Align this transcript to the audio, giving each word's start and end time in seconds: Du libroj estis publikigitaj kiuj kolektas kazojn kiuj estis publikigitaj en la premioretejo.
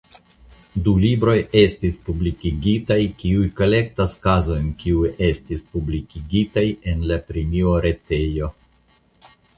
Du 0.85 0.93
libroj 1.01 1.35
estis 1.59 1.99
publikigitaj 2.07 2.97
kiuj 3.23 3.43
kolektas 3.61 4.15
kazojn 4.25 4.71
kiuj 4.81 5.11
estis 5.29 5.65
publikigitaj 5.75 6.65
en 6.95 7.07
la 7.13 7.19
premioretejo. 7.31 8.49